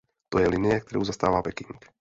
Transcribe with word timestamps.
To 0.29 0.39
je 0.39 0.49
linie, 0.49 0.79
kterou 0.79 1.03
zastává 1.03 1.41
Peking. 1.41 1.85